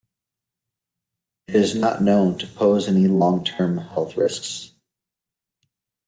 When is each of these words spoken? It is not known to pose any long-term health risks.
It 1.47 1.53
is 1.55 1.75
not 1.75 2.01
known 2.01 2.35
to 2.39 2.47
pose 2.47 2.87
any 2.87 3.07
long-term 3.07 3.77
health 3.77 4.17
risks. 4.17 4.73